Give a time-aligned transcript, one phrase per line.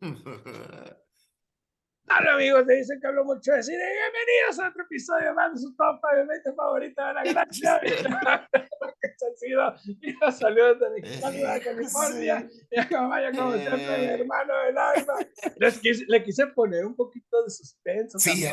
[2.08, 3.78] Hola amigos, te dicen que hablo mucho de cine.
[3.78, 5.98] Bienvenidos a otro episodio más de su top
[6.44, 7.80] 5 favorito de la galaxia.
[10.00, 12.48] y los saludos de Mexicano de California.
[12.70, 14.14] Y a vaya como siempre, mi Eh.
[14.20, 15.14] hermano del alma.
[15.56, 18.18] Les quise- le quise poner un poquito de suspenso.
[18.18, 18.44] Sí.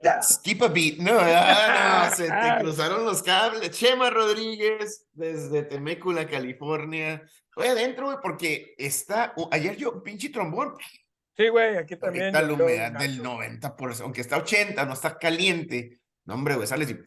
[0.00, 0.22] Ya.
[0.22, 0.98] Skip a beat.
[0.98, 3.70] No, ah, no, se te cruzaron los cables.
[3.72, 7.20] Chema Rodríguez, desde Temécula, California.
[7.58, 9.32] Oye, adentro, güey, porque está.
[9.36, 10.74] uh, ayer yo, pinche trombón.
[11.36, 12.34] Sí, güey, aquí también.
[12.34, 16.00] Ahorita la humedad del 90%, aunque está 80, no está caliente.
[16.24, 16.98] No, hombre, güey, sales y.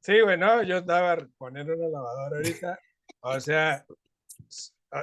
[0.00, 2.78] Sí, güey, no, yo estaba poniendo una lavadora ahorita.
[3.20, 3.84] O sea,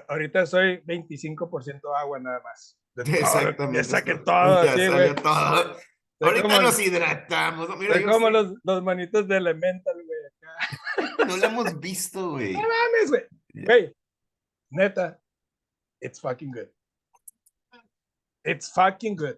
[0.07, 2.77] ahorita soy 25% agua nada más.
[2.95, 3.77] De Exactamente.
[3.77, 5.15] Ya saqué está- todo, ya sí, güey.
[5.15, 5.73] todo.
[6.19, 7.67] Soy Ahorita nos hidratamos.
[7.69, 7.75] ¿no?
[7.75, 10.19] Mira, yo como sí, los, los manitos de Elemental, güey.
[10.27, 11.25] acá.
[11.27, 12.53] no lo hemos visto, güey.
[12.53, 13.23] No mames, güey.
[13.65, 13.95] Güey,
[14.73, 15.19] neta,
[16.01, 16.69] it's fucking good.
[18.43, 19.37] It's fucking good.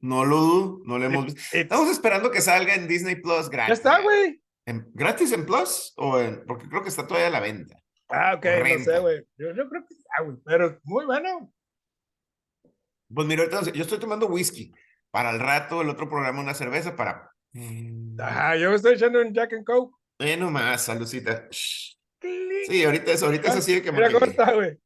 [0.00, 1.40] No lo dudo, no lo hemos visto.
[1.52, 3.78] Estamos esperando que salga en Disney Plus ya gratis.
[3.78, 4.42] está, güey.
[4.66, 5.92] ¿En- ¿Gratis en Plus?
[5.96, 7.78] O en, porque creo que está todavía a la venta.
[8.08, 8.92] Ah, ok, no Renta.
[8.94, 9.18] sé, güey.
[9.36, 11.52] Yo, yo creo que ya, güey, pero muy bueno.
[13.14, 14.72] Pues mira, ahorita yo estoy tomando whisky.
[15.10, 17.30] Para el rato, el otro programa, una cerveza para.
[18.18, 19.94] Ajá, yo me estoy echando un Jack and Coke.
[20.18, 21.46] Eh, nomás, saludcita.
[21.50, 21.94] Shh.
[22.66, 24.78] Sí, ahorita es, ahorita es así de que Mira cómo está, güey.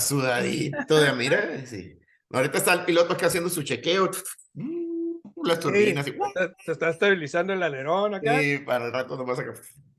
[0.00, 1.98] sudadito de mira, sí.
[2.30, 4.10] Ahorita está el piloto acá haciendo su chequeo.
[4.54, 6.06] Mm, Las turbinas.
[6.06, 6.18] y- Se,
[6.64, 8.42] se está estabilizando el alerón acá.
[8.42, 9.52] Y para el rato nomás acá.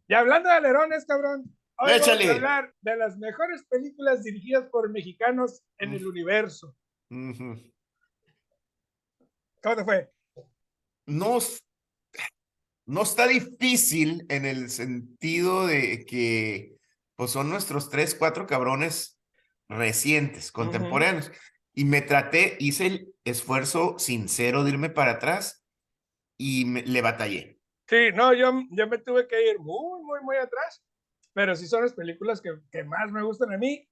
[0.08, 1.44] Y hablando de alerones, cabrón.
[1.78, 2.30] Hoy vamos Échale.
[2.30, 6.12] a hablar de las mejores películas dirigidas por mexicanos en el Uf.
[6.12, 6.76] universo.
[7.10, 7.62] Ujú.
[9.62, 10.10] ¿Cómo te fue?
[11.06, 11.38] no,
[12.86, 16.78] no está difícil en el sentido de que
[17.16, 19.20] pues son nuestros tres, cuatro cabrones
[19.70, 21.32] recientes, contemporáneos.
[21.74, 25.66] Y me traté, hice el esfuerzo sincero de irme para atrás
[26.38, 27.60] y me- le batallé.
[27.88, 30.84] Sí, no, yo, yo me tuve que ir muy, muy, muy atrás.
[31.34, 33.88] Pero sí son las películas que, que más me gustan a mí.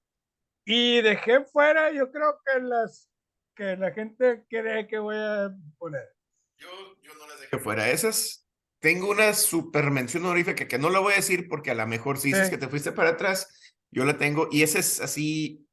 [0.64, 3.08] Y dejé fuera, yo creo que las
[3.54, 6.08] que la gente cree que voy a poner.
[6.56, 6.68] Yo,
[7.02, 7.90] yo no las dejé fuera.
[7.90, 8.48] Esas,
[8.82, 12.18] tengo una super mención honorífica que no la voy a decir porque a lo mejor
[12.18, 12.50] si dices Sí.
[12.50, 13.48] que te fuiste para atrás,
[13.92, 14.48] yo la tengo.
[14.50, 15.64] Y esa es así,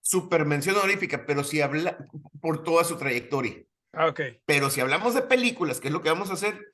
[0.00, 1.98] super mención honorífica, pero si habla
[2.40, 3.64] por toda su trayectoria.
[3.92, 4.14] Ah.
[4.46, 6.72] Pero si hablamos de películas, que es lo que vamos a hacer,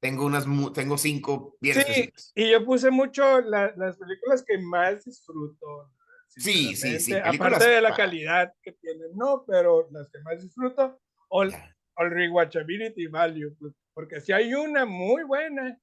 [0.00, 2.32] tengo unas, tengo cinco bien Sí, específicas.
[2.34, 5.92] Y yo puse mucho la- las películas que más disfruto.
[6.28, 11.00] Sí, sí, sí, Aparte de la calidad que tienen, no, pero las que más disfruto,
[11.28, 11.52] o el
[11.98, 15.78] rewatchability value, pues, porque si hay una muy buena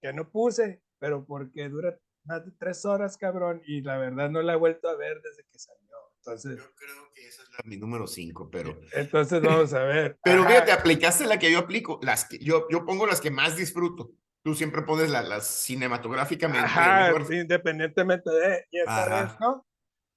[0.00, 4.42] que no puse, pero porque dura más de tres horas, cabrón, y la verdad no
[4.42, 5.80] la he vuelto a ver desde que salió.
[6.18, 8.78] Entonces, Yo creo que esa es la- mi número cinco, pero...
[8.92, 10.16] entonces vamos a ver.
[10.22, 13.56] Pero fíjate, aplicaste la que yo aplico, las que yo, yo pongo las que más
[13.56, 14.12] disfruto.
[14.44, 19.66] Tú siempre pones la- las cinematográficamente Ajá, sí, independientemente de, y esta vez, ¿no?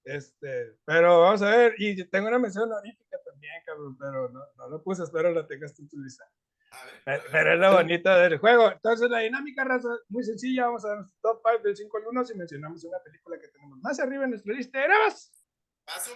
[0.03, 4.69] Este, pero vamos a ver, y tengo una mención honorífica también, cabrón, pero no, no
[4.69, 6.23] lo puse, espero la tengas tú en tu lista.
[6.23, 6.29] A
[6.85, 7.47] ver, a Pero, ver.
[7.53, 8.71] es lo bonito del juego.
[8.71, 12.07] Entonces, la dinámica, raza, muy sencilla, vamos a dar nuestro top 5 del 5 al
[12.07, 15.31] 1 si mencionamos una película que tenemos más arriba en nuestra lista de grabas,
[15.85, 16.11] Paso.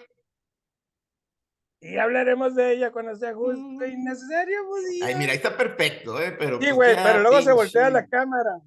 [1.81, 5.55] y hablaremos de ella cuando sea justo y necesario, pues, y Ay, mira, ahí está
[5.55, 6.35] perfecto, ¿eh?
[6.37, 8.59] Pero, Sí, pues, güey, pero luego se voltea la pinche- cámara.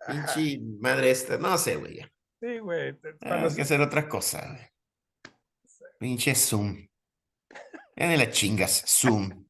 [0.00, 2.00] Ajá, Pinche madre esta, no sé, güey.
[2.40, 2.96] Sí, güey.
[2.98, 4.68] cuando Tenemos que se- hacer otra cosa, güey.
[5.98, 6.86] Pinche Zoom.
[7.96, 9.47] Ya de la chingas, Zoom.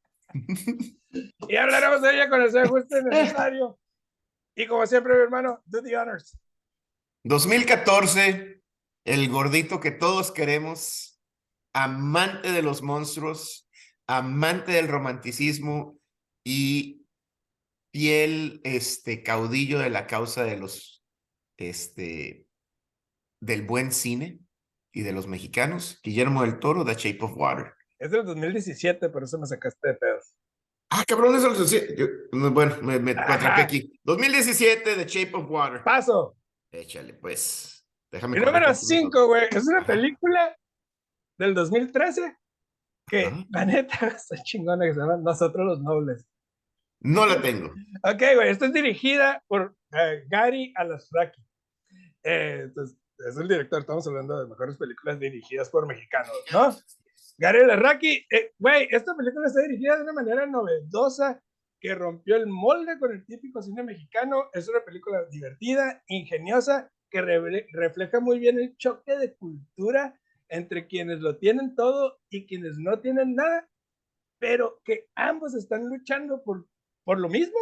[1.49, 3.79] Y hablaremos de ella sea justo y necesario.
[4.55, 6.39] Y como siempre, mi hermano, do the honors.
[7.25, 8.63] 2014,
[9.05, 11.21] el gordito que todos queremos,
[11.73, 13.69] amante de los monstruos,
[14.07, 15.99] amante del romanticismo
[16.45, 17.07] y
[17.93, 21.05] fiel este, caudillo de la causa de los,
[21.57, 22.47] este,
[23.41, 24.41] del buen cine
[24.93, 27.78] y de los mexicanos, Guillermo del Toro, The Shape of Water.
[27.99, 30.35] Es del 2017, por eso me sacaste de pedos.
[30.91, 31.95] Ah, cabrón, eso lo sé.
[31.97, 32.07] Yo-
[32.51, 34.01] bueno, me, me atrapé aquí.
[34.05, 35.83] 2017, The Shape of Water.
[35.85, 36.37] Paso.
[36.73, 37.85] Échale, pues.
[38.11, 39.87] Déjame Mi número corregir tu 5, güey, es una Ajá.
[39.87, 40.57] película
[41.39, 42.37] del 2013
[43.07, 43.45] que, Ajá.
[43.51, 46.27] la neta, está chingona que se llama Nosotros los Nobles.
[47.01, 47.69] No la tengo.
[48.03, 51.41] Ok, güey, esta es dirigida por eh, Gary Alasraki.
[52.25, 52.99] Eh, entonces,
[53.29, 56.75] es el director, estamos hablando de mejores películas dirigidas por mexicanos, ¿no?
[57.39, 61.41] Gary Alasraki, eh, güey, esta película está dirigida de una manera novedosa
[61.81, 64.51] que rompió el molde con el típico cine mexicano.
[64.53, 67.23] Es una película divertida, ingeniosa que
[67.73, 70.19] refleja muy bien el choque de cultura
[70.49, 73.69] entre quienes lo tienen todo y quienes no tienen nada,
[74.41, 76.67] pero que ambos están luchando por,
[77.05, 77.57] por lo mismo,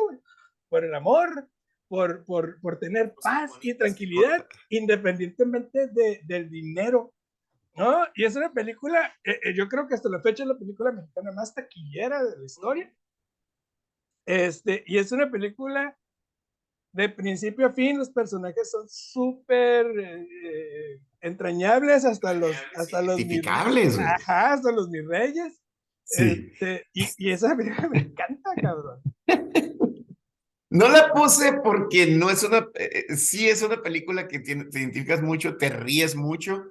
[0.70, 1.48] por el amor,
[1.88, 7.12] por, por, por tener paz y tranquilidad, independientemente de, del dinero.
[7.76, 8.04] ¿No?
[8.14, 10.92] Y es una película, eh, eh, yo creo que hasta la fecha es la película
[10.92, 12.92] mexicana más taquillera de la historia.
[14.26, 15.96] Este, y es una película
[16.92, 23.20] de principio a fin, los personajes son súper eh, entrañables hasta los hasta los
[23.98, 25.62] ajá, hasta los mis reyes.
[26.04, 26.50] Sí.
[26.52, 29.02] Este, y, y, esa película me encanta, cabrón.
[30.68, 34.52] No la puse porque no es una, eh, eh, sí es una película que te
[34.52, 36.66] identificas mucho, te ríes mucho,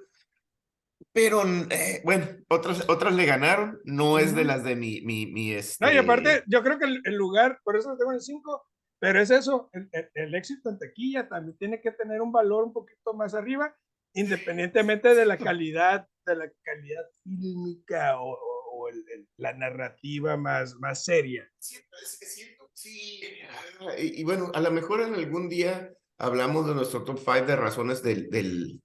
[1.12, 5.52] pero eh, bueno, otras, otras le ganaron, no es de las de mi, mi, mi
[5.52, 5.84] este...
[5.84, 8.66] No, y aparte, yo creo que el, lugar, por eso lo tengo en el 5,
[8.98, 12.72] pero es eso, el, el, éxito en taquilla también tiene que tener un valor un
[12.72, 13.74] poquito más arriba,
[14.14, 18.88] independientemente de la calidad, de la calidad fílmica o, o,
[19.38, 21.50] la narrativa más, más seria.
[21.58, 23.22] es cierto Sí,
[23.96, 28.02] y, bueno, a lo mejor en algún día hablamos de nuestro top 5 de razones
[28.02, 28.82] del, del,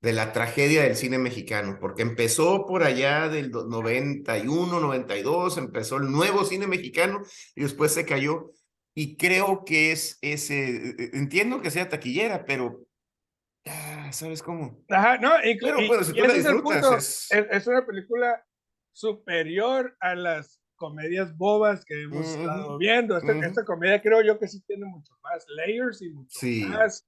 [0.00, 6.10] de la tragedia del cine mexicano, porque empezó por allá del 91, 92, empezó el
[6.10, 7.22] nuevo cine mexicano
[7.54, 8.52] y después se cayó.
[8.94, 12.84] Y creo que es ese, e, e, entiendo que sea taquillera, pero
[13.66, 14.84] ah, ¿sabes cómo?
[14.88, 18.44] Ajá, no, y, pero, bueno, si tú la disfrutas, es, es una película
[18.92, 23.18] superior a las comedias bobas que hemos estado viendo.
[23.18, 26.38] Esta, comedia creo yo que sí tiene mucho más layers y mucho
[26.70, 27.06] más,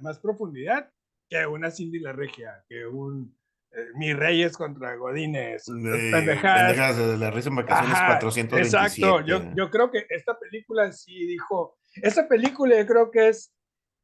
[0.00, 0.90] más, profundidad
[1.32, 3.34] que una Cindy la Regia, que un
[3.70, 5.64] eh, Mi Reyes contra Godines.
[5.66, 6.96] pendejadas.
[6.96, 8.62] de la risa en vacaciones 427.
[8.62, 13.54] Exacto, yo, yo creo que esta película sí dijo, esta película yo creo que es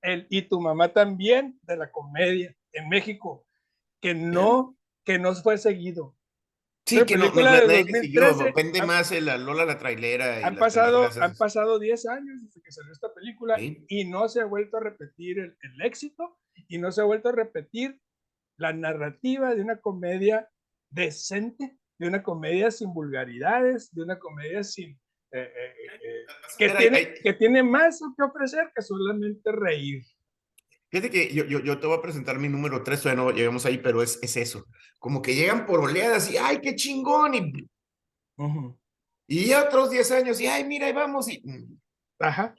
[0.00, 3.46] el Y tu mamá también de la comedia en México,
[4.00, 6.18] que no, que no fue seguido
[6.88, 10.46] Sí, que no, depende más el Lola la trailera.
[10.46, 14.46] han, pasado, han pasado 10 años desde que salió esta película y no se ha
[14.46, 16.38] vuelto a repetir el, éxito
[16.68, 17.98] y no se ha vuelto a repetir
[18.58, 20.48] la narrativa de una comedia
[20.90, 24.90] decente, de una comedia sin vulgaridades, de una comedia sin...
[25.30, 26.26] Eh, eh, eh,
[26.56, 30.02] que, tiene, que tiene más que ofrecer que solamente reír.
[30.90, 33.66] Fíjate que yo, yo, yo, te voy a presentar mi número 3, todavía no llegamos
[33.66, 34.64] ahí, pero es, es eso.
[34.98, 37.34] Como que llegan por oleadas y ¡ay, qué chingón!
[37.34, 37.68] Y,
[39.26, 41.28] y ya otros 10 años y ¡ay, mira, ahí vamos!
[41.28, 41.42] Y.
[42.18, 42.54] Ajá.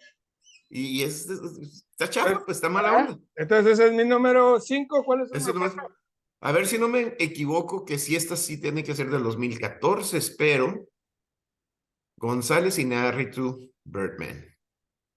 [0.69, 3.19] Y es, está chafa, pues está mala onda.
[3.35, 5.89] Entonces ese es mi número 5, ¿cuál es el número?
[6.41, 10.17] A ver si no me equivoco, que si esta sí tiene que ser del 2014,
[10.17, 10.87] espero.
[12.17, 14.45] González Iñárritu, Birdman.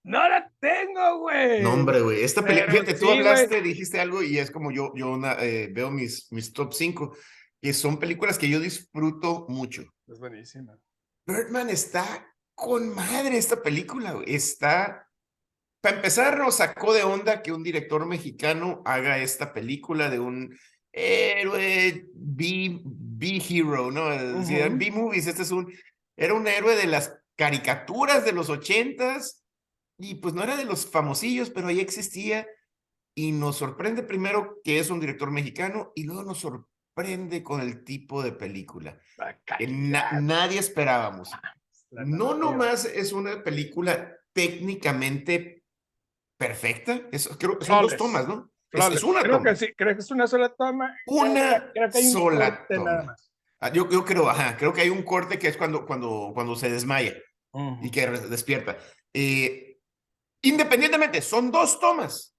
[0.05, 1.63] No la tengo, güey.
[1.63, 2.23] No, hombre, güey.
[2.23, 6.31] Esta película, fíjate, tú hablaste, dijiste algo y es como yo, yo eh, veo mis,
[6.33, 7.17] mis top 5,
[7.61, 9.85] que son películas que yo disfruto mucho.
[10.09, 10.77] Es buenísima.
[11.25, 14.35] Birdman está con madre esta película, güey.
[14.35, 15.09] Está.
[15.83, 20.57] Para empezar, nos sacó de onda que un director mexicano haga esta película de un
[20.93, 24.09] héroe B-hero, ¿no?
[24.77, 25.27] B-movies.
[25.27, 25.73] Este es un.
[26.17, 29.45] Era un héroe de las caricaturas de los ochentas
[29.99, 32.47] y pues no era de los famosillos, pero ahí existía
[33.17, 37.83] y nos sorprende primero que es un director mexicano y luego nos sorprende con el
[37.83, 39.01] tipo de película
[39.59, 41.31] que nadie esperábamos.
[41.33, 41.55] Ah,
[41.91, 45.62] no nomás es una película técnicamente
[46.47, 48.51] perfecta, es, creo que son dos tomas, ¿no?
[48.71, 50.97] Es, una creo Que sí, creo que es una sola toma.
[51.07, 53.15] Una sola toma.
[53.61, 56.57] Ah, yo, yo creo, ajá, creo que hay un corte que es cuando, cuando, cuando
[56.57, 57.15] se desmaya
[57.83, 58.79] y que despierta.
[59.13, 59.73] Eh,
[60.43, 62.37] Independientemente, son dos tomas.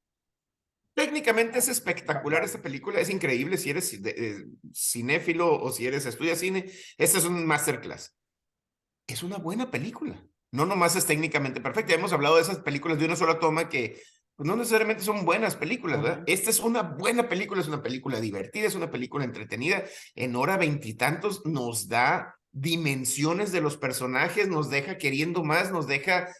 [0.93, 4.45] Técnicamente es espectacular esta película, es increíble si eres eh,
[4.75, 6.69] cinéfilo o si eres estudia cine.
[6.97, 8.15] Este es un masterclass.
[9.07, 10.21] Es una buena película.
[10.53, 11.95] No nomás es técnicamente perfecta.
[11.95, 13.99] Hemos hablado de esas películas de una sola toma que
[14.35, 16.23] pues, no necesariamente son buenas películas, ¿verdad?
[16.27, 19.83] Esta es una buena película, es una película divertida, es una película entretenida.
[20.13, 26.31] En hora veintitantos nos da dimensiones de los personajes, nos deja queriendo más, nos deja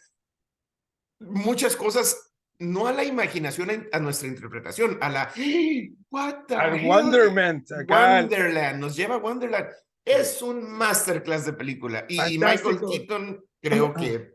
[1.18, 5.32] muchas cosas, no a la imaginación, a nuestra interpretación, a la
[6.10, 6.52] What
[6.84, 7.66] Wonderland.
[7.88, 9.66] Wonderland, nos lleva a Wonderland.
[10.04, 12.04] Es un masterclass de película.
[12.08, 14.34] Y Michael Keaton creo que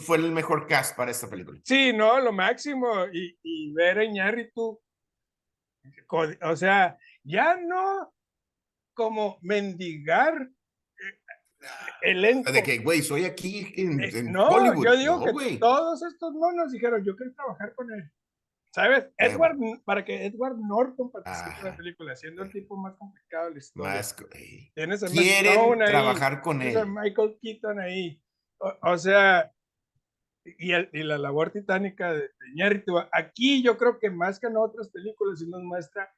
[0.00, 1.60] fue el mejor cast para esta película.
[1.64, 3.06] Sí, no, lo máximo.
[3.12, 4.80] Y, y ver a Iñárritu,
[6.42, 8.12] o sea, ya no
[8.94, 10.50] como mendigar
[12.02, 17.14] de que, güey, soy aquí en, no, yo digo que todos estos monos dijeron, yo
[17.14, 18.10] quiero trabajar con él.
[18.72, 19.10] ¿Sabes?
[19.18, 21.76] Edward, para que Edward Norton participe en la Ajá.
[21.76, 23.90] película, siendo el tipo más complicado de la historia.
[23.94, 24.16] Más.
[24.74, 26.86] Tienes a Quieren ahí, trabajar con tienes a él.
[26.88, 28.22] Michael Keaton ahí.
[28.58, 29.52] O, o sea,
[30.44, 33.08] y, el- y la labor titánica de, de.
[33.12, 36.08] Aquí yo creo que más que en otras películas, sí nos muestra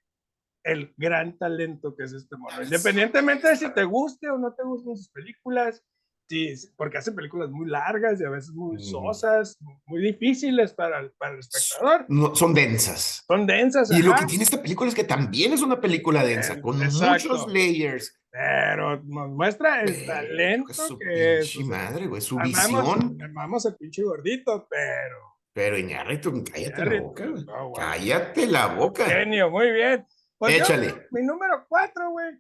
[0.65, 2.63] el gran talento que es este mono.
[2.63, 5.83] Independientemente de si te guste o no te gusten sus películas,
[6.29, 8.85] sí, porque hace películas muy largas y a veces muy Ujú.
[8.85, 12.07] sosas, muy difíciles para el, para el espectador.
[12.09, 13.25] No, son densas.
[13.27, 13.91] Son densas.
[13.91, 16.83] Y lo que tiene esta película es que también es una película densa, Eh, con
[16.83, 17.29] exacto.
[17.29, 18.19] muchos layers.
[18.31, 21.55] Pero nos muestra el talento su que es.
[21.61, 23.19] madre, güey, su amamos, visión.
[23.23, 25.19] amamos al pinche gordito, pero.
[25.55, 27.45] Pero Iñárritu, cállate la boca, güey.
[27.45, 27.75] no, güey.
[27.87, 29.05] Cállate la boca.
[29.05, 30.07] Genio, muy bien.
[30.39, 31.09] Pues yo, Échale.
[31.11, 32.39] mi número 4, güey.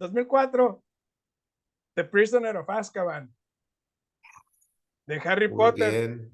[0.00, 0.82] 2004.
[1.98, 3.28] The Prisoner of Azkaban.
[5.04, 5.90] De Harry Muy Potter.
[5.90, 6.32] bien.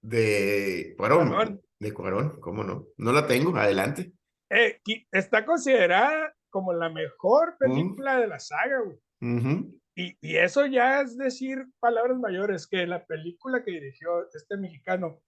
[0.00, 1.28] De Cuarón.
[1.28, 1.62] Cuarón.
[1.78, 2.86] De Cuarón, ¿cómo no?
[2.96, 4.14] No la tengo, adelante.
[4.48, 4.80] Eh,
[5.12, 8.98] está considerada como la mejor película de la saga, güey.
[9.94, 15.20] Y, y eso ya es decir palabras mayores, que la película que dirigió este mexicano,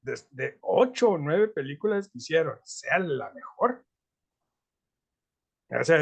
[0.00, 3.84] de, de ocho o nueve películas que hicieron, sea la mejor.
[5.68, 5.98] O sea,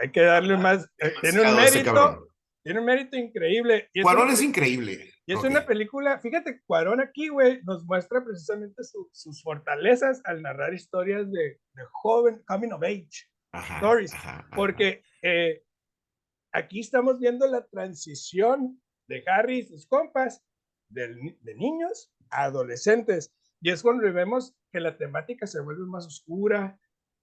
[0.00, 0.84] hay que darle más.
[0.98, 2.28] eh, tiene un mérito,
[2.62, 3.88] tiene un mérito increíble.
[3.92, 5.10] Y es Cuarón una- es increíble.
[5.26, 5.44] y es Ok.
[5.46, 11.30] una película, fíjate, Cuarón aquí, güey, nos muestra precisamente su- sus fortalezas al narrar historias
[11.32, 13.08] de, de joven, coming of age.
[13.52, 14.50] Ajá, stories, ajá, ajá.
[14.56, 15.62] Porque eh,
[16.52, 20.42] aquí estamos viendo la transición de Harry y sus compas
[20.90, 23.32] ni- de, niños a adolescentes.
[23.62, 26.78] Y es cuando vemos que la temática se vuelve más oscura,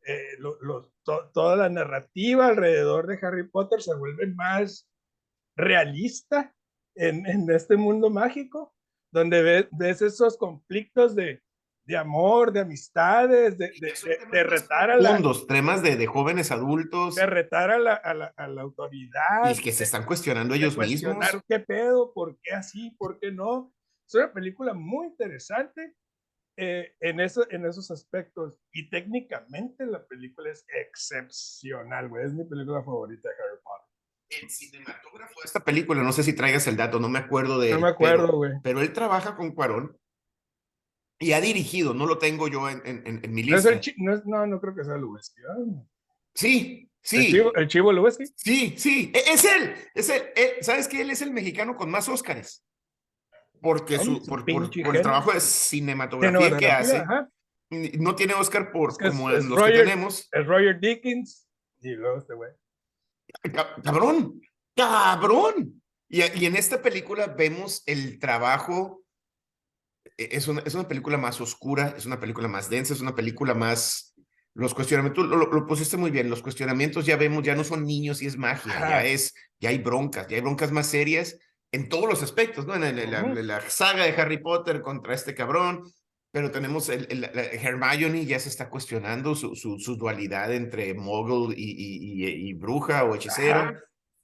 [0.08, 4.90] eh, lo- lo- to- toda la narrativa alrededor de Harry Potter se vuelve más
[5.56, 6.54] realista
[6.96, 8.74] en, en este mundo mágico,
[9.12, 11.42] donde ve- ves esos conflictos de,
[11.86, 13.72] de amor, de amistades, de,
[14.32, 18.14] de- retar a la, profundos, temas de, de jóvenes adultos de retar a la, a
[18.14, 19.52] la, a la autoridad.
[19.52, 21.16] y que se están cuestionando ellos mismos.
[21.16, 23.74] cuestionar qué pedo, por qué así, por qué no.
[24.08, 25.96] Es una película muy interesante
[26.58, 28.60] eh, en, eso, en esos aspectos.
[28.74, 32.26] Y técnicamente la película es excepcional, güey.
[32.26, 34.42] Es mi película favorita de Harry Potter.
[34.44, 37.70] El cinematógrafo de esta película, no sé si traigas el dato, no me acuerdo de
[37.70, 38.52] No él, me acuerdo, pero, güey.
[38.62, 39.98] pero él trabaja con Cuarón
[41.20, 43.70] y ha dirigido, no lo tengo yo en, en, en- mi No, es lista.
[43.70, 45.42] el chi- no, es- no, no creo que sea Lubeski.
[45.42, 45.84] ¿verdad?
[46.36, 48.26] Sí, ¿El sí, chivo, el chivo Lubeski?
[48.36, 51.90] sí, sí, e- es él, es él, él- ¿sabes que Él es el mexicano con
[51.90, 52.66] más Óscares.
[53.62, 57.30] Porque su, por, por- el trabajo de cinematografía que hace, ajá.
[57.70, 60.30] no tiene Óscar por Es que es- como es los Roger- que tenemos.
[60.32, 61.48] Es Roger Dickens.
[61.82, 62.52] Y luego este güey.
[63.54, 64.42] Ca- Cabrón,
[64.76, 65.82] cabrón.
[66.10, 69.04] Y, y en esta película vemos el trabajo.
[70.18, 73.14] e- Es una, es una película más oscura, es una película más densa, es una
[73.16, 74.14] película más.
[74.54, 77.86] Los cuestionamientos, lo, lo- lo pusiste muy bien, los cuestionamientos ya vemos, ya no son
[77.86, 78.90] niños y es magia, Ajá.
[78.90, 81.38] ya es, ya hay broncas, ya hay broncas más serias
[81.72, 82.76] en todos los aspectos, ¿no?
[82.76, 83.38] En, el- en la, Ujú.
[83.38, 85.84] en la saga de Harry Potter contra este cabrón,
[86.32, 90.94] pero tenemos el, el- la- Hermione ya se está cuestionando su, su, su dualidad entre
[90.94, 93.60] muggle y, y, y- y bruja o hechicero.
[93.60, 93.74] Ajá.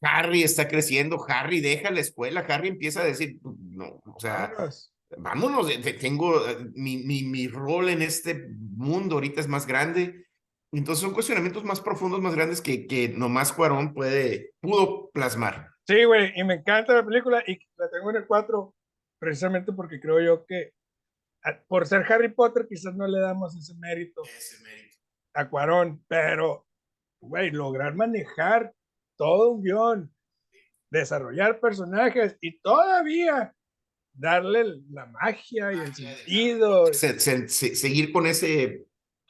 [0.05, 4.93] Harry está creciendo, Harry deja la escuela, Harry empieza a decir, no, o sea, Vámonos.
[5.17, 9.65] vámonos, eh, te- tengo eh, mi, mi, mi rol en este mundo ahorita es más
[9.65, 10.25] grande.
[10.73, 15.69] Entonces son cuestionamientos más profundos, más grandes que, que nomás Cuarón puede, pudo plasmar.
[15.85, 18.73] Sí, güey, y me encanta la película y la tengo en el 4
[19.19, 20.71] precisamente porque creo yo que
[21.67, 24.21] por ser Harry Potter quizás no le damos ese mérito
[25.33, 26.65] a Cuarón, pero,
[27.21, 28.73] güey, lograr manejar
[29.17, 30.13] todo un guion,
[30.89, 33.53] desarrollar personajes y todavía
[34.13, 36.93] darle la magia y el sentido.
[36.93, 38.85] Se- se- se- seguir con ese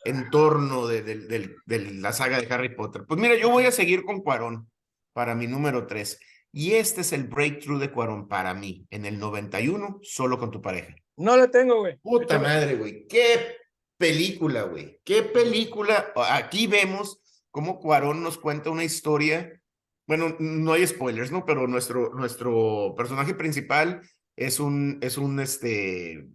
[0.06, 3.06] entorno de, de la saga de Harry Potter.
[3.08, 4.70] Pues mira, yo voy a seguir con Cuarón
[5.14, 6.20] para mi número 3.
[6.56, 10.62] Y este es el breakthrough de Cuarón para mí, en el 91, solo con tu
[10.62, 10.96] pareja.
[11.18, 11.98] No la tengo, güey.
[11.98, 13.08] Puta madre, güey.
[13.08, 13.58] Qué
[13.98, 15.00] película, güey.
[15.04, 16.14] Qué película.
[16.30, 17.20] Aquí vemos
[17.50, 19.60] cómo Cuarón nos cuenta una historia.
[20.06, 21.44] Bueno, no hay spoilers, ¿no?
[21.44, 24.02] Pero nuestro, nuestro personaje principal
[24.36, 26.28] es un, es un, este,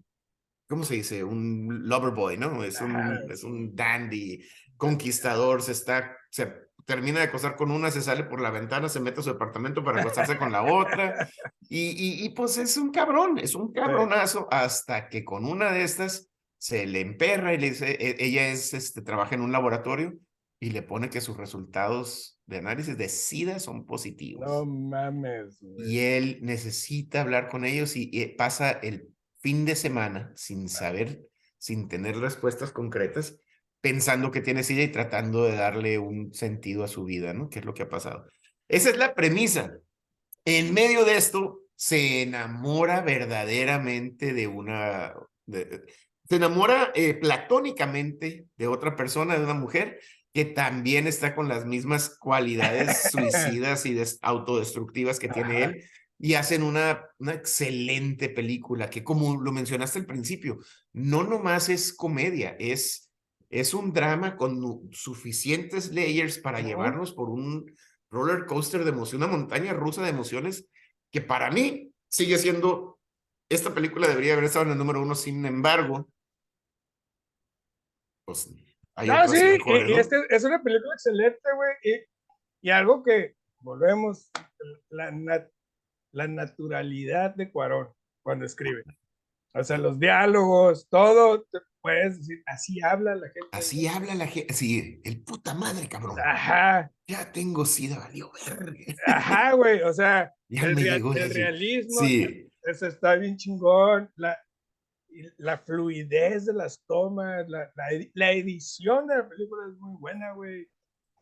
[0.68, 1.22] ¿cómo se dice?
[1.22, 2.64] Un lover boy, ¿no?
[2.64, 2.96] Es un,
[3.30, 4.44] es un dandy,
[4.76, 8.98] conquistador, se está, se termina de acostar con una, se sale por la ventana, se
[8.98, 11.28] mete a su departamento para acostarse con la otra.
[11.68, 15.82] Y, y, y, pues es un cabrón, es un cabronazo, hasta que con una de
[15.82, 20.14] estas se le emperra y le dice, e- ella es, este, trabaja en un laboratorio
[20.58, 24.46] y le pone que sus resultados de análisis de SIDA son positivos.
[24.46, 25.92] No mames, güey.
[25.92, 31.28] Y él necesita hablar con ellos y, y pasa el fin de semana sin saber
[31.58, 33.38] sin tener respuestas concretas,
[33.80, 37.48] pensando que tiene sida y tratando de darle un sentido a su vida, ¿no?
[37.48, 38.26] ¿Qué es lo que ha pasado?
[38.68, 39.78] Esa es la premisa.
[40.44, 45.14] En medio de esto, se enamora verdaderamente de una,
[45.46, 50.00] se enamora eh, platónicamente de otra persona, de una mujer
[50.34, 55.84] que también está con las mismas cualidades suicidas y autodestructivas que tiene él
[56.18, 60.58] y hacen una, una excelente película que como lo mencionaste al principio,
[60.92, 63.07] no nomás es comedia, es,
[63.50, 67.74] es un drama con suficientes layers para llevarnos por un
[68.10, 70.68] roller coaster de emoción, una montaña rusa de emociones
[71.10, 72.98] que para mí sigue siendo,
[73.48, 76.08] esta película debería haber estado en el número uno, sin embargo,
[78.26, 78.50] pues
[78.94, 81.70] hay ah, sí, y, es, es una película excelente, güey,
[82.62, 84.30] y, y, algo que, volvemos,
[84.90, 85.10] la,
[86.12, 87.88] la naturalidad de Cuarón
[88.22, 88.82] cuando escribe.
[89.54, 91.46] O sea, los diálogos, todo,
[91.88, 93.48] puedes decir, así habla la gente.
[93.52, 96.18] Así habla la gente, sí, el puta madre, cabrón.
[96.20, 96.92] Ajá.
[97.06, 98.74] Ya tengo sida, valió verga.
[99.06, 100.76] Ajá, güey, o sea, el,
[101.32, 102.50] realismo, sí.
[102.62, 104.38] eso está bien chingón, la,
[105.38, 107.70] la fluidez de las tomas, la,
[108.14, 110.68] la, edición de la película es muy buena, güey,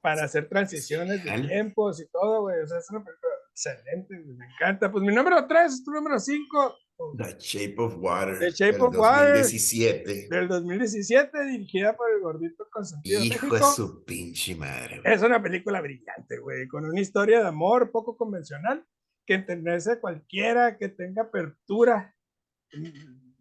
[0.00, 4.46] para hacer transiciones de tiempos y todo, güey, o sea, es una película excelente, me
[4.46, 4.90] encanta.
[4.90, 6.76] Pues mi número 3 es tu número 5.
[7.17, 8.38] The Shape of Water.
[8.38, 10.29] The Shape of 2017.
[10.29, 13.23] Del 2017, dirigida por el gordito consentido.
[13.23, 15.03] Hijo de su pinche madre.
[15.05, 18.87] Es una película brillante, güey, con una historia de amor poco convencional
[19.26, 22.15] que entenderse cualquiera que tenga apertura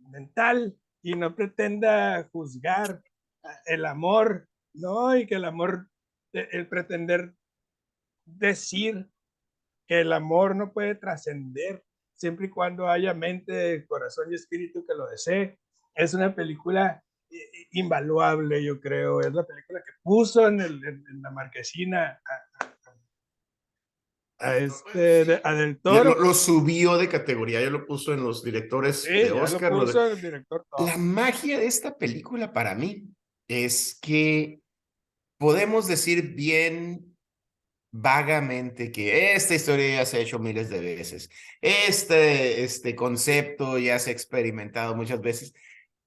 [0.09, 3.01] mental y no pretenda juzgar
[3.65, 5.15] el amor, ¿no?
[5.15, 5.87] Y que el amor,
[6.33, 7.35] el pretender
[8.25, 9.09] decir
[9.87, 11.84] que el amor no puede trascender
[12.15, 15.59] siempre y cuando haya mente, corazón y espíritu que lo desee.
[15.93, 19.21] Es una película eh, eh, invaluable, yo creo.
[19.21, 22.19] Es la película que puso en, el, en, la marquesina
[24.39, 26.15] a, este, a Del Toro.
[26.15, 29.73] Lo, subió de categoría, ya lo puso en los directores de Oscar.
[30.79, 33.07] La magia de esta película para mí
[33.47, 34.61] es que
[35.37, 37.14] podemos decir bien
[37.97, 41.29] vagamente que esta historia ya se ha hecho miles de veces,
[41.61, 45.53] este, este concepto ya se ha experimentado muchas veces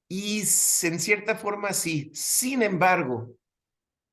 [0.07, 2.11] y en cierta forma sí.
[2.15, 3.31] Sin embargo,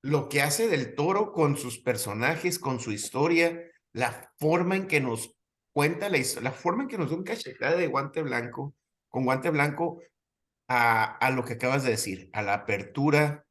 [0.02, 3.62] lo que hace del toro con sus personajes, con su historia,
[3.92, 5.36] la forma en que nos
[5.74, 8.74] cuenta la historia, la forma en que nos da un cachetada de guante blanco,
[9.10, 10.02] con guante blanco
[10.70, 13.46] a, a lo que acabas de decir, a la apertura,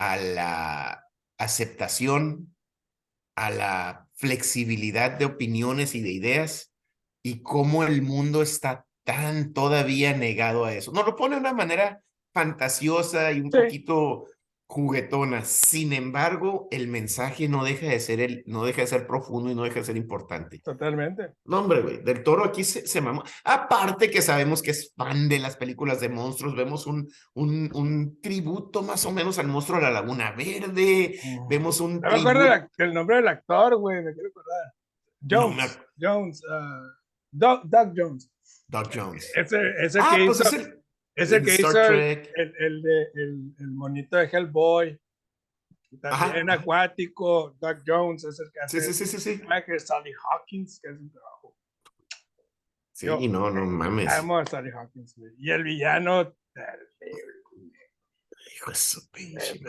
[0.00, 2.53] a la aceptación,
[3.36, 6.72] a la flexibilidad de opiniones y de ideas
[7.22, 10.92] y cómo el mundo está tan todavía negado a eso.
[10.92, 14.26] Nos lo pone de una manera fantasiosa y un poquito
[14.66, 15.44] juguetona.
[15.44, 19.54] Sin embargo, el mensaje no deja de ser el, no deja de ser profundo y
[19.54, 20.58] no deja de ser importante.
[20.60, 21.34] Totalmente.
[21.44, 23.22] No, hombre, güey, del toro aquí se, se mamó.
[23.44, 28.20] Aparte que sabemos que es fan de las películas de monstruos, vemos un, un, un
[28.20, 32.00] tributo más o menos al monstruo de la Laguna Verde, vemos un...
[32.00, 34.74] No me acuerdo el nombre del actor, güey, me quiero acordar.
[35.28, 36.90] Jones, Jones, uh,
[37.30, 37.62] Doug,
[37.96, 38.30] Jones.
[38.68, 39.32] Doug Jones.
[39.34, 40.48] Ese, ese ah, que pues hizo...
[40.48, 40.83] Es el
[41.14, 45.00] es el que hizo el, el, de, el, el, monito de Hellboy.
[46.00, 48.80] También acuático, Doug Jones es el que hace.
[48.80, 49.40] Sí, sí, sí, sí.
[49.64, 51.56] Que Sally Hawkins, que es un trabajo.
[52.92, 54.10] Sí, Yo, no, no mames.
[54.12, 55.32] Amo a Sally Hawkins, güey.
[55.38, 56.34] Y el villano.
[58.56, 59.60] Hijo de su pinche.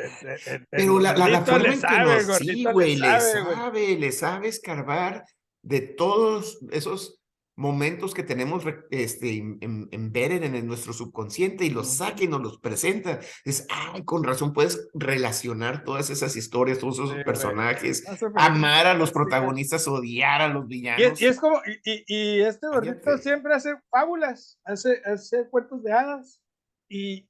[0.70, 5.26] Pero la, la, la forma en que nos, sí, güey, le sabe, le sabe escarbar
[5.62, 7.22] de todos esos
[7.56, 13.20] momentos que tenemos este, en, en, nuestro subconsciente y los saca y nos los presenta.
[13.46, 18.04] Es, ay, con razón puedes relacionar todas esas historias, todos esos personajes,
[18.36, 21.22] amar a los protagonistas, odiar a los villanos.
[21.22, 26.42] Y, es como, y, y este gordito siempre hace fábulas, hace, hace cuentos de hadas
[26.90, 27.30] y,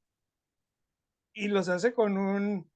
[1.34, 2.72] y los hace con un,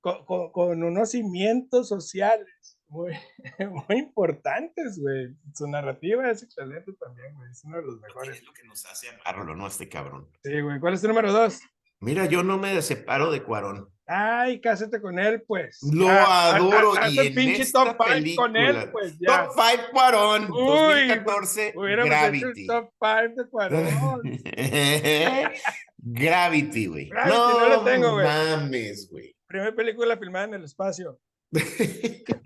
[0.00, 3.12] con, con unos cimientos sociales muy,
[3.88, 5.34] muy importantes, güey.
[5.54, 7.50] Su narrativa es excelente también, güey.
[7.50, 8.38] Es uno de los mejores.
[8.38, 9.66] Es lo que nos hace amarlo, ¿no?
[9.66, 10.28] Este cabrón.
[10.42, 10.80] Sí, güey.
[10.80, 11.60] ¿Cuál es tu número dos?
[12.00, 13.88] Mira, yo no me separo de Cuarón.
[14.08, 15.80] Ay, cásate con él, pues.
[15.92, 16.92] Lo adoro.
[17.10, 19.18] y en pinche esta top película, con él, pues.
[19.18, 19.46] Ya.
[19.46, 20.42] Top 5 Cuarón.
[20.52, 22.66] Uy, 2014, Gravity.
[22.66, 23.86] top 5 de Cuarón.
[25.98, 27.10] Gravity, güey.
[27.10, 28.26] No, no lo tengo, güey.
[28.26, 29.34] mames, güey.
[29.48, 31.18] Primera película filmada en el espacio.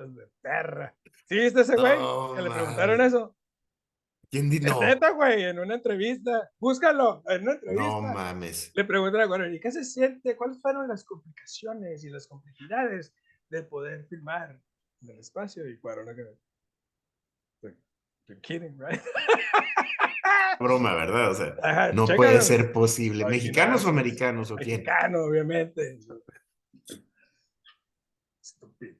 [0.00, 0.96] de perra.
[1.26, 1.96] ¿Sí viste ese güey?
[2.36, 3.36] que le preguntaron eso.
[4.30, 4.68] ¿Quién dice?
[4.68, 4.80] No.
[4.80, 6.50] Neta, güey, en una entrevista.
[6.58, 7.84] Búscalo, en una entrevista.
[7.84, 8.72] No mames.
[8.74, 10.36] Le preguntan a Cuarón, ¿y qué se siente?
[10.36, 13.14] ¿Cuáles fueron las complicaciones y las complejidades
[13.48, 14.60] de poder filmar
[15.02, 15.68] en el espacio?
[15.68, 16.22] Y Cuarón acá.
[17.62, 17.78] like,
[18.26, 19.00] You're kidding, right?
[20.58, 21.30] Broma, ¿verdad?
[21.30, 22.16] O sea, Ajá, no chécalo.
[22.16, 23.24] puede ser posible.
[23.26, 24.80] ¿Mexicanos o americanos o quién?
[24.80, 25.98] Mexicano, obviamente.
[28.42, 28.96] Estúpido.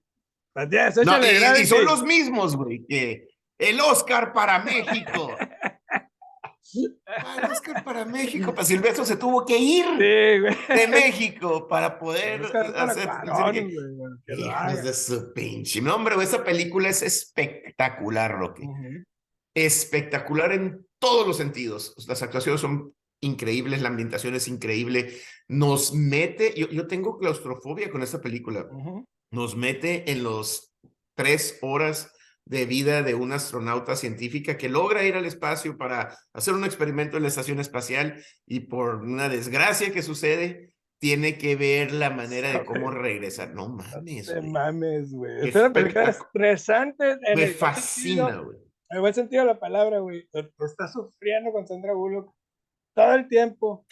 [0.56, 5.36] But yes, No, y- y, son los mismos, güey, que el Oscar para México.
[7.06, 8.52] Ah, el Oscar para México.
[8.52, 12.42] Para Silvestre se tuvo que ir Sí, de México para poder
[12.74, 13.08] hacer.
[13.52, 14.82] Que- güey, haga.
[14.82, 15.80] de su pinche.
[15.80, 18.64] No, hombre, esa película es espectacular, Rocky.
[19.54, 21.94] Espectacular en todos los sentidos.
[22.08, 22.92] Las actuaciones son
[23.22, 25.16] increíbles, la ambientación es increíble.
[25.48, 28.68] Nos mete, yo, yo tengo claustrofobia con esta película.
[29.30, 30.74] Nos mete en los
[31.14, 32.12] tres horas
[32.44, 37.16] de vida de una astronauta científica que logra ir al espacio para hacer un experimento
[37.16, 42.52] en la estación espacial y por una desgracia que sucede, tiene que ver la manera
[42.52, 43.52] de cómo regresar.
[43.54, 44.50] No mames, güey.
[44.50, 45.48] mames, güey.
[45.48, 47.10] Es una película estresante.
[47.22, 48.58] en Me fascina, güey.
[48.88, 50.28] En el buen sentido de la palabra, güey.
[50.32, 52.32] Está sufriendo con Sandra Bullock
[52.94, 53.84] todo el tiempo.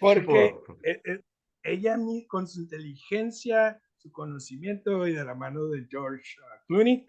[0.00, 1.24] Porque e- e-
[1.64, 1.96] ella
[2.28, 7.06] con su inteligencia, su conocimiento y de la mano de George uh, Clooney,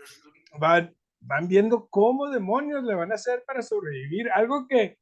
[0.59, 4.29] van, van viendo cómo demonios le van a hacer para sobrevivir.
[4.31, 4.97] Algo que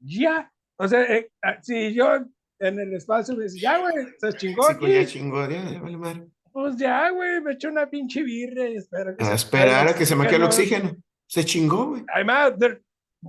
[0.00, 2.16] ya, o sea, eh, ah, si yo
[2.58, 6.26] en el espacio me dice, ya, güey, se chingó Sí, pues ya ya, vale madre.
[6.52, 9.94] pues ya, güey, me echo una pinche birra y espero que A se esperar a
[9.94, 10.96] que se me quede el oxígeno.
[11.26, 12.04] Se chingó, güey.
[12.14, 12.82] Además, there-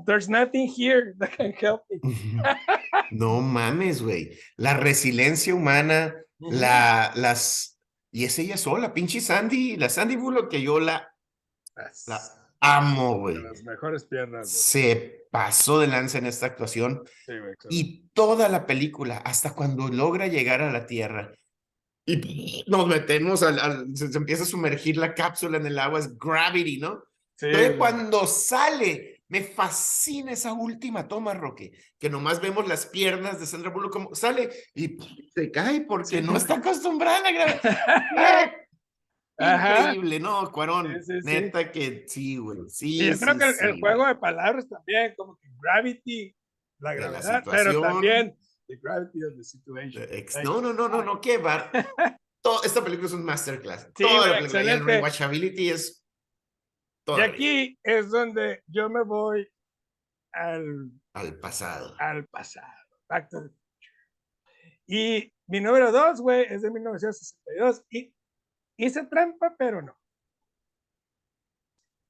[0.05, 1.99] there's nothing here that can help me.
[3.11, 4.37] No mames, güey.
[4.55, 7.70] La resiliencia humana, la, las.
[8.11, 11.13] Y es ella sola, pinche Sandy, la Sandy Bullock, que yo la,
[12.07, 12.21] la
[12.59, 13.35] amo, güey.
[13.35, 14.47] de las mejores piernas.
[14.47, 14.53] güey.
[14.53, 17.03] Se pasó de lanza en esta actuación.
[17.25, 17.69] Sí, güey, claro.
[17.69, 21.33] Y toda la película, hasta cuando logra llegar a la Tierra
[22.05, 25.99] y nos metemos al, al- se, se empieza a sumergir la cápsula en el agua,
[25.99, 27.03] es gravity, ¿no?
[27.37, 33.39] Sí, Pero cuando sale, me fascina esa última toma, Roque, que nomás vemos las piernas
[33.39, 34.97] de Sandra Bullock como sale y
[35.33, 37.61] se cae porque Sí, no está acostumbrada a grabar.
[39.37, 39.79] Ajá.
[39.79, 40.51] Increíble, ¿no?
[40.51, 41.27] Cuarón, Sí, sí, sí.
[41.27, 42.59] neta que sí, güey.
[42.67, 46.35] Sí, Y yo creo que el, juego de palabras también, como que gravity,
[46.79, 50.03] la gravedad, pero también the gravity of the situation.
[50.11, 51.71] Ex- Like, No, no, no, no, no, qué va.
[52.41, 53.93] Todo, esta película es un masterclass.
[53.93, 54.63] Toda la película.
[54.63, 56.00] Y el rewatchability es.
[57.07, 59.47] Y aquí es donde yo me voy
[60.31, 61.95] al, Al pasado.
[61.99, 62.67] al pasado.
[63.09, 64.09] Back to the future.
[64.87, 67.83] Y mi número dos, güey, es de 1962.
[67.89, 68.13] Y
[68.77, 69.97] hice trampa, pero no.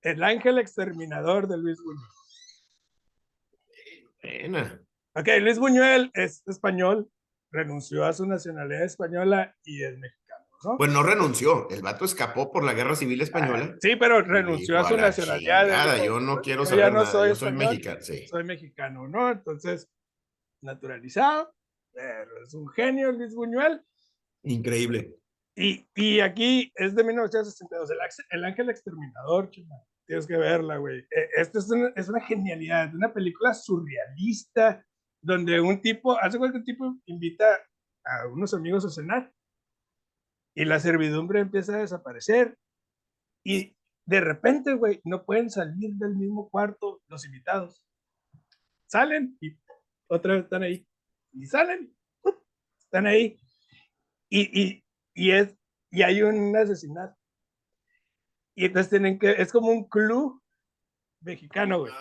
[0.02, 2.10] El ángel exterminador de Luis Buñuel.
[4.22, 4.82] Buena.
[5.16, 7.12] Ok, Luis Buñuel es español,
[7.52, 10.21] renunció a su nacionalidad española y es mexicano,
[10.64, 10.78] ¿no?
[10.78, 11.70] Pues no renunció.
[11.70, 13.70] El vato escapó por la guerra civil española.
[13.74, 15.94] Ah, sí, pero renunció a su nacionalidad.
[15.96, 18.28] dijo, yo no quiero "Yo saber ya no nada, soy yo soy español, mexicano, sí.
[18.28, 19.32] Soy mexicano, ¿no?
[19.32, 19.90] Entonces,
[20.64, 21.54] naturalizado,
[21.94, 23.82] pero es un genio Luis Buñuel.
[24.44, 25.16] Increíble.
[25.56, 27.98] Y, y aquí es de 1962, el,
[28.32, 29.76] el Ángel Exterminador, chuma.
[30.08, 31.00] Tienes que verla, güey.
[31.00, 34.86] Eh, Esto es una, es una genialidad, una película surrealista,
[35.22, 37.46] donde un tipo, hace un tipo invita
[38.06, 39.32] a unos amigos a cenar
[40.56, 42.58] y la servidumbre empieza a desaparecer
[43.44, 47.86] y de repente, güey, no pueden salir del mismo cuarto los invitados.
[48.88, 49.58] Salen y
[50.08, 50.86] otra vez están ahí.
[51.34, 51.96] Y salen,
[52.80, 53.40] están ahí.
[54.30, 54.84] Y, y,
[55.14, 55.56] y, es,
[55.92, 57.16] y hay un asesinato.
[58.56, 60.42] Y entonces tienen que, es como un club
[61.22, 61.94] mexicano, güey.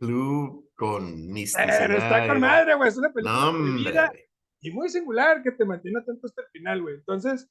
[0.00, 1.78] Club con misticidad.
[1.78, 2.88] Pero está con madre, güey.
[2.88, 4.30] Es una película No, atrevida hombre.
[4.60, 6.96] y muy singular que te mantiene atento hasta el final, güey.
[6.96, 7.48] Entonces,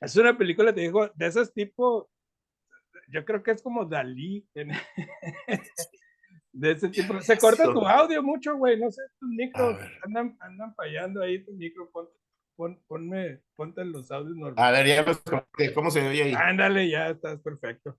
[0.00, 2.10] es una película, te digo, de esos tipo,
[3.08, 4.46] yo creo que es como Dalí.
[4.54, 4.70] en-
[6.52, 7.20] de ese tipo.
[7.20, 8.78] Se corta tu audio mucho, güey.
[8.80, 11.90] No sé, tus micros andan, andan fallando ahí, tu micro.
[11.90, 12.08] Pon,
[12.56, 14.58] pon- ponme, ponte los audios normales.
[14.58, 15.22] A ver, ya los.
[15.74, 16.34] ¿Cómo se oye ahí?
[16.34, 17.98] Ándale, ya estás perfecto.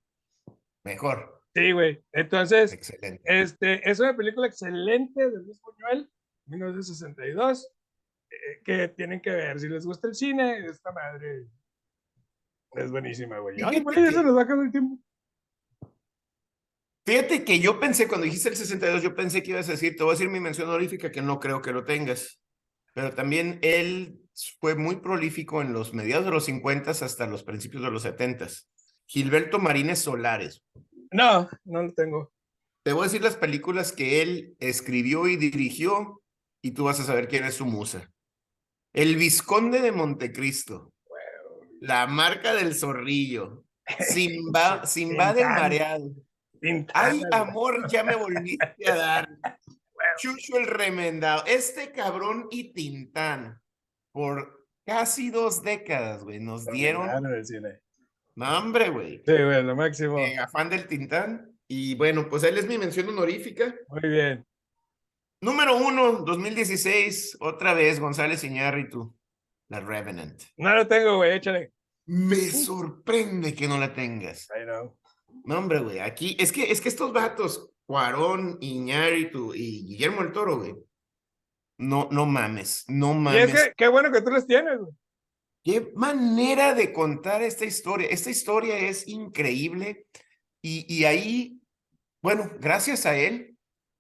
[0.84, 1.42] Mejor.
[1.54, 2.04] Sí, güey.
[2.14, 3.22] Entonces, Excelente.
[3.26, 6.10] Este, es una película excelente de Luis Buñuel,
[6.48, 7.68] 1962,
[8.30, 9.60] eh, que tienen que ver.
[9.60, 11.46] Si les gusta el cine, esta madre
[12.78, 13.56] es buenísima, güey.
[13.56, 14.98] Ay, Fíjate güey, ya que- se nos va a acabar el tiempo.
[17.06, 20.04] Fíjate que yo pensé, cuando dijiste el 62, yo pensé que ibas a decir, te
[20.04, 22.42] voy a decir mi mención honorífica, que no creo que lo tengas.
[22.94, 24.20] Pero también él
[24.60, 28.48] fue muy prolífico en los mediados de los 50 hasta los principios de los 70.
[29.06, 30.64] Gilberto Marínez Solares.
[31.12, 32.34] No, no lo tengo.
[32.84, 36.22] Te voy a decir las películas que él escribió y dirigió
[36.62, 38.12] y tú vas a saber quién es su musa.
[38.94, 40.92] El Visconde de Montecristo.
[41.82, 43.66] La marca del zorrillo.
[44.00, 46.12] Simba, Simba del mareado.
[46.94, 49.30] Ay, amor, ya me volviste a dar.
[50.18, 51.44] Chucho el remendado.
[51.46, 53.62] Este cabrón y Tintán,
[54.12, 57.10] por casi dos décadas, güey, nos dieron.
[58.36, 59.18] No, hombre, güey.
[59.26, 60.20] Sí, güey, lo máximo.
[60.20, 61.58] Eh, afán del Tintán.
[61.68, 63.76] Y bueno, pues él es mi mención honorífica.
[63.90, 64.46] Muy bien.
[65.42, 69.16] Número uno, 2016, otra vez González Iñárritu,
[69.70, 70.42] La Revenant.
[70.58, 71.74] No lo tengo, güey, échale.
[72.06, 74.48] Me sorprende que no la tengas.
[74.56, 74.98] I know.
[75.44, 80.32] No, hombre, güey, aquí, es que, es que estos vatos, Cuarón, Iñárritu y Guillermo el
[80.32, 80.76] Toro, güey,
[81.78, 83.50] no, no mames, no mames.
[83.50, 84.94] Y es que, qué bueno que tú los tienes, güey.
[85.64, 88.08] Qué manera de contar esta historia.
[88.10, 90.08] Esta historia es increíble.
[90.62, 91.60] Y, y ahí,
[92.22, 93.57] bueno, gracias a él,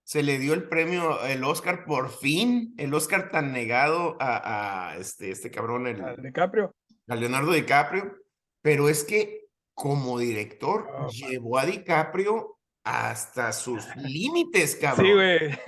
[0.07, 4.97] se le dio el premio, el Oscar por fin, el Oscar tan negado a, a
[4.97, 6.73] este, este cabrón, el, A DiCaprio.
[7.09, 8.15] a Leonardo DiCaprio,
[8.61, 15.05] pero es que como director Oh, llevó a DiCaprio hasta sus límites, cabrón.
[15.07, 15.59] Sí, güey.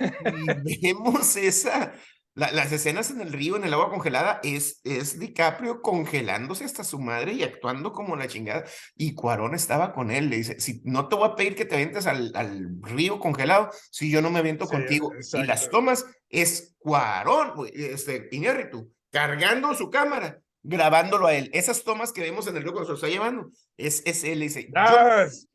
[0.64, 1.92] Y vemos esa,
[2.34, 6.84] la- las escenas en el río, en el agua congelada, es, es DiCaprio congelándose hasta
[6.84, 8.64] su madre y actuando como la chingada.
[8.96, 11.74] Y Cuarón estaba con él, le dice, si no te voy a pedir que te
[11.74, 15.12] avientes al, al río congelado, si yo no me aviento Sí, contigo.
[15.34, 21.50] Y las tomas es Cuarón, este, Iñárritu, cargando su cámara, grabándolo a él.
[21.52, 24.40] Esas tomas que vemos en el río cuando se lo está llevando, es, es él,
[24.40, 25.48] dice, Ah, es-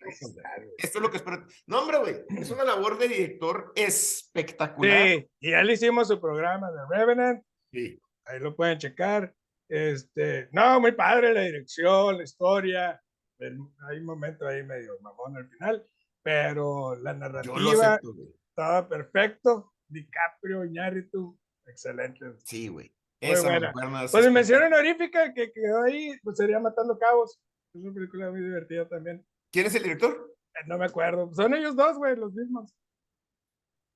[0.77, 1.45] esto es lo que espero.
[1.67, 5.07] No, hombre, güey, es una labor de director espectacular.
[5.07, 7.99] Sí, y ya le hicimos su programa de Revenant, Sí.
[8.25, 9.33] ahí lo pueden checar.
[9.69, 13.01] Este, no, muy padre la dirección, la historia.
[13.37, 13.57] el-
[13.89, 15.85] hay un momento ahí medio mamón al final,
[16.23, 18.15] pero la narrativa acepto,
[18.47, 19.73] estaba perfecto.
[19.89, 21.37] DiCaprio, Iñárritu,
[21.67, 22.25] excelente.
[22.45, 22.95] Sí, güey.
[23.25, 24.03] Muy buena.
[24.05, 27.39] es Pues mi mención honorífica que quedó ahí, pues sería Matando Cabos.
[27.73, 29.25] Es una película muy divertida también.
[29.51, 30.33] ¿Quién es el director?
[30.55, 31.33] Eh, No me acuerdo.
[31.33, 32.73] Son ellos dos, güey, los mismos.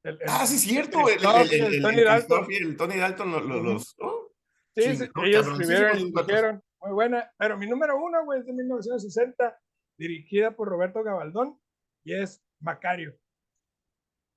[0.03, 1.07] El- el- Ah, sí, cierto.
[1.09, 2.45] el El, Tony Dalton.
[2.49, 2.95] El Tony
[3.63, 3.95] los.
[3.99, 4.31] oh,
[4.75, 6.63] Sí, Sí, sí, no, ellos escribieron y dirigieron.
[6.81, 7.31] Muy buena.
[7.37, 9.59] Pero mi número uno, güey, es de 1960,
[9.97, 11.59] dirigida por Roberto Gabaldón
[12.05, 13.17] y es Macario,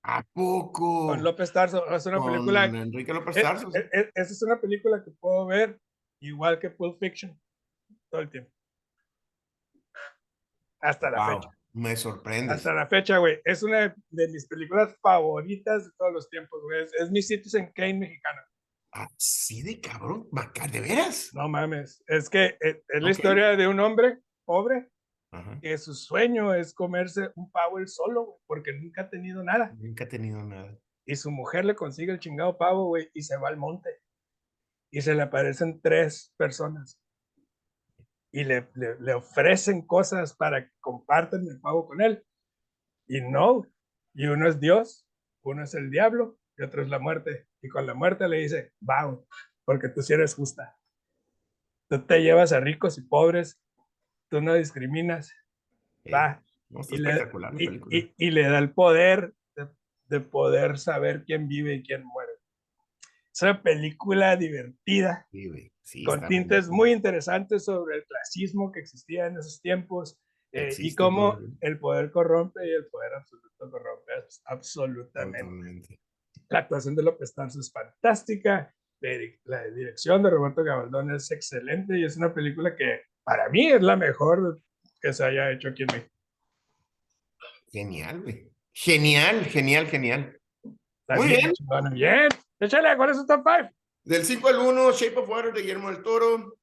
[0.05, 1.07] ¿A poco?
[1.07, 1.89] con López Tarso.
[1.89, 2.65] Es una Con película.
[2.65, 3.69] Enrique López eh, Tarso.
[3.73, 5.79] eh, eh, Esa es una película que puedo ver
[6.21, 7.39] igual que Pulp Fiction
[8.09, 8.51] todo el tiempo.
[10.81, 11.49] Hasta la Wow, fecha.
[11.73, 12.53] me sorprende.
[12.53, 13.39] Hasta la fecha, güey.
[13.45, 16.83] Es una de mis películas favoritas de todos los tiempos, güey.
[16.83, 18.41] Es, es mi Citizen Kane mexicano.
[18.91, 20.27] Así de cabrón,
[20.71, 21.31] ¿de veras?
[21.33, 22.03] No mames.
[22.05, 24.91] Es que eh, es la historia de un hombre pobre
[25.33, 25.59] Ajá.
[25.59, 29.73] que su sueño es comerse un pavo él solo, güey, porque nunca ha tenido nada.
[29.77, 30.77] Nunca he tenido nada.
[31.05, 33.89] Y su mujer le consigue el chingado pavo, güey, y se va al monte.
[34.91, 36.99] Y se le aparecen tres personas.
[38.31, 42.23] Y le, le, le ofrecen cosas para que compartan el pavo con él.
[43.07, 43.65] Y no.
[44.13, 45.07] Y uno es Dios,
[45.43, 47.47] uno es el diablo y otro es la muerte.
[47.61, 49.19] Y con la muerte le dice, va,
[49.65, 50.77] porque tú sí eres justa.
[51.89, 53.61] Tú te llevas a ricos y pobres,
[54.33, 55.31] tú no discriminas,
[56.05, 56.41] Eh, va.
[56.69, 57.95] no, y le, espectacular la y- película.
[57.95, 59.67] y- y le da el poder de,
[60.07, 62.31] de poder saber quién vive y quién muere.
[63.31, 65.69] Es una película divertida, Sí.
[65.85, 66.75] Sí, con tintes buenísima.
[66.77, 70.17] muy interesantes sobre el clasismo que existía en esos tiempos
[70.51, 75.99] eh, y cómo el poder corrompe y el poder absoluto corrompe abs- absolutamente.
[76.49, 78.73] La actuación de López Tarso es fantástica,
[79.45, 83.81] la dirección de Roberto Gabaldón es excelente y es una película que para mí es
[83.81, 84.59] la mejor
[85.01, 86.13] que se haya hecho aquí en México.
[87.71, 88.49] Genial, güey.
[88.71, 90.39] Genial, genial, genial.
[91.09, 91.53] Muy bien.
[91.91, 92.29] Bien.
[92.59, 93.69] Échale, ¿cuál es su top 5?
[94.03, 96.57] Del 5 al 1, Shape of Water de Guillermo del Toro,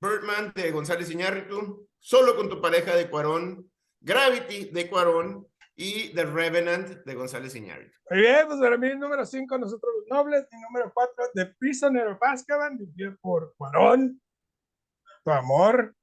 [0.00, 6.24] Birdman de González Iñárritu, Solo con tu pareja de Cuarón, Gravity de Cuarón y The
[6.24, 7.94] Revenant de González Iñárritu.
[8.08, 10.46] Muy bien, pues para mí número 5, Nosotros los Nobles.
[10.50, 12.78] Mi número 4, The Prisoner of Azkaban,
[13.20, 14.20] por Cuarón.
[15.24, 15.94] Tu amor.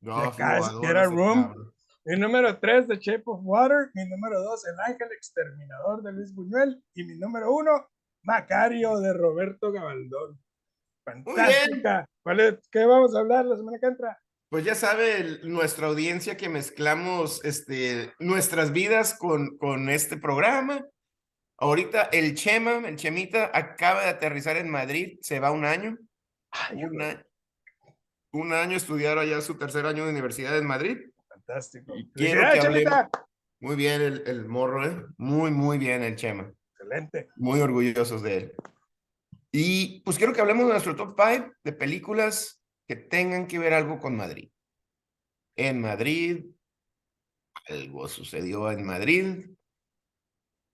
[0.00, 1.44] No, De Cash, Room.
[1.44, 1.72] cabrón.
[2.04, 3.90] Mi número 3, The Shape of Water.
[3.94, 6.82] Mi número 2, El Ángel Exterminador de Luis Buñuel.
[6.94, 7.70] Y mi número 1,
[8.24, 10.40] Macario de Roberto Gabaldón.
[11.04, 12.06] Fantástica.
[12.24, 14.18] ¿Cuál es- ¿Qué vamos a hablar la semana que entra?
[14.50, 20.84] Pues ya sabe el- nuestra audiencia que mezclamos este, nuestras vidas con, con este programa.
[21.58, 25.96] Ahorita el Chema, el Chemita, acaba de aterrizar en Madrid, se va un año.
[26.74, 27.24] un, a-
[28.32, 30.98] un año estudiar allá su tercer año de universidad en Madrid.
[31.28, 31.94] Fantástico.
[31.94, 33.08] Y quiero ¡Felicidades, que hablemos-!
[33.60, 35.06] Muy bien el, el morro, ¿eh?
[35.18, 36.52] Muy, muy bien el Chema.
[36.72, 37.28] Excelente.
[37.36, 38.52] Muy orgullosos de él.
[39.52, 43.74] Y pues quiero que hablemos de nuestro top 5 de películas que tengan que ver
[43.74, 44.50] algo con Madrid.
[45.56, 46.46] En Madrid,
[47.68, 49.50] algo sucedió en Madrid.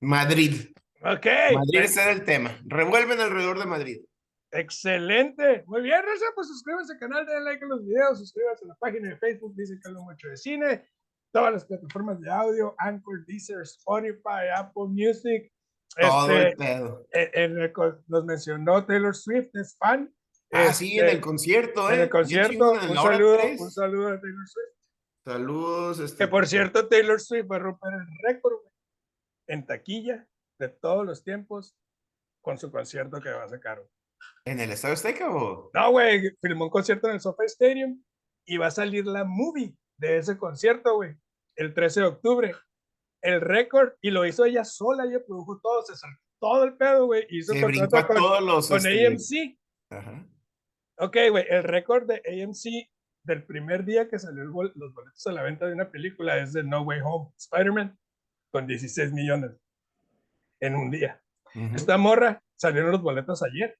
[0.01, 0.71] Madrid.
[1.01, 1.27] Ok.
[1.55, 2.57] Madrid ese era el tema.
[2.65, 4.05] Revuelven alrededor de Madrid.
[4.51, 5.65] Excelente.
[5.67, 6.25] Muy bien, Raza.
[6.35, 9.55] Pues suscríbanse al canal, denle like a los videos, suscríbanse a la página de Facebook,
[9.57, 10.89] dice que hablo mucho de cine.
[11.33, 15.53] Todas las plataformas de audio, Anchor, Deezer, Spotify, Apple Music.
[16.01, 17.07] Todo el Este, pedo.
[17.13, 20.13] en- en el co- nos mencionó Taylor Swift, es fan.
[20.53, 21.95] Ah, sí, en Este, el concierto, ¿eh?
[21.95, 22.75] en el Bien concierto.
[22.81, 24.75] en Un saludo, un saludo a Taylor Swift.
[25.27, 26.01] Saludos.
[26.01, 28.61] Este, Que por cierto, Taylor Swift va a romper el récord
[29.47, 30.27] en taquilla
[30.59, 31.77] de todos los tiempos
[32.43, 33.83] con su concierto que va a sacar.
[34.45, 35.71] ¿En el Estadio Azteca o...?
[35.75, 38.03] No, güey, filmó un concierto en el SoFi Stadium
[38.47, 41.15] y va a salir la movie de ese concierto, güey,
[41.57, 42.55] el 13 de octubre.
[43.23, 47.07] El récord, y lo hizo ella sola, ella produjo todo, se saltó todo el pedo,
[47.07, 48.69] güey, hizo Se contrato con, todos los...
[48.69, 49.59] con este, AMC.
[49.91, 50.27] Ajá.
[50.99, 52.89] Ok, güey, el récord de AMC
[53.25, 56.53] del primer día que salió bol- los boletos a la venta de una película es
[56.53, 57.99] de No Way Home, Spider-Man,
[58.53, 59.51] con 16 millones
[60.61, 61.21] en un día.
[61.55, 61.75] Ujú.
[61.75, 63.77] Esta morra salieron los boletos ayer.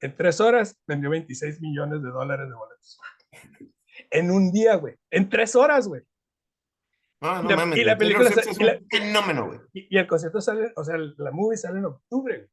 [0.00, 3.00] En tres horas vendió 26 millones de dólares de boletos.
[4.10, 4.94] En un día, güey.
[5.10, 6.02] En tres horas, güey.
[7.20, 7.78] No, no la- mames.
[7.78, 9.60] y la película se- es y la- un fenómeno, güey.
[9.72, 12.36] Y, y el concierto sale, o sea, la movie sale en octubre.
[12.36, 12.50] güey.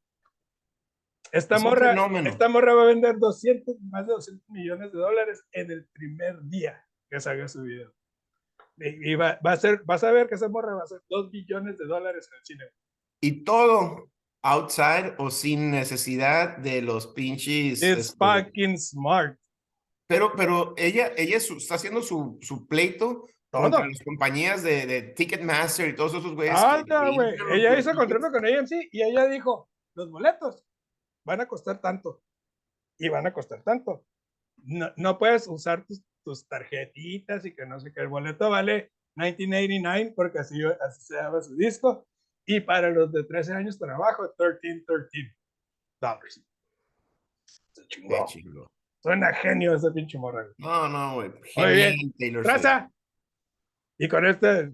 [1.32, 1.94] Esta Es un morra,
[2.26, 6.40] esta morra va a vender 200, más de 200 millones de dólares en el primer
[6.42, 7.92] día que salga su video.
[8.78, 11.00] Y, y va, va a ser, vas a ver que esa morra va a ser
[11.08, 12.64] 2 billones de dólares en el cine.
[13.20, 14.10] Y todo
[14.42, 17.82] outside o sin necesidad de los pinches...
[17.82, 19.38] It's este, fucking smart.
[20.08, 23.62] Pero, pero ella, ella su- está haciendo su, su pleito Todo.
[23.62, 26.56] contra las compañías de, de Ticketmaster y todos esos güeyes.
[26.56, 27.34] Anda, güey.
[27.52, 30.64] Ella hizo contrato con AMC y ella dijo, los boletos
[31.24, 32.22] van a costar tanto
[32.98, 34.04] y van a costar tanto.
[34.62, 38.00] No, no puedes usar tus, tus tarjetitas y que no sé qué.
[38.00, 42.06] El boleto vale 1989 porque así, así se llama su disco.
[42.46, 45.34] Y para los de 13 años para abajo, 13, 13
[46.00, 46.42] dólares.
[47.88, 48.26] Chingó.
[48.26, 48.66] chingo.
[49.02, 50.46] Suena genio ese pinche morra.
[50.58, 51.30] No, no, güey.
[51.56, 52.12] Muy bien.
[52.18, 52.90] Taylor Swift.
[53.98, 54.72] Y con este,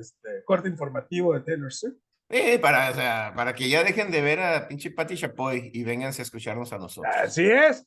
[0.00, 1.96] este corte informativo de Taylor Swift.
[2.28, 5.84] Eh, para, o sea, para que ya dejen de ver a pinche Patti Chapoy y
[5.84, 7.14] vénganse a escucharnos a nosotros.
[7.16, 7.86] Así es.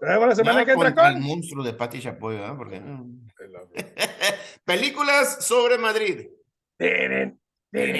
[0.00, 1.22] Vemos la semana Nada que entra contra el con.
[1.22, 2.56] monstruo de Patti Chapoy, ¿verdad?
[2.56, 2.80] Porque...
[2.80, 3.28] mm.
[4.64, 6.28] Películas sobre Madrid.
[6.76, 7.88] Tiren, tiren.